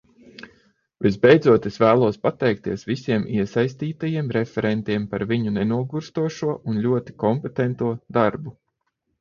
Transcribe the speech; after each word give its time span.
Visbeidzot 1.07 1.67
es 1.69 1.75
vēlos 1.83 2.17
pateikties 2.27 2.87
visiem 2.91 3.27
iesaistītajiem 3.41 4.31
referentiem 4.39 5.07
par 5.15 5.27
viņu 5.35 5.55
nenogurstošo 5.61 6.59
un 6.73 6.83
ļoti 6.89 7.17
kompetento 7.27 7.93
darbu. 8.19 8.59